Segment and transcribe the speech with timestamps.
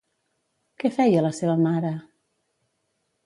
[0.83, 1.91] Què feia la seva mare?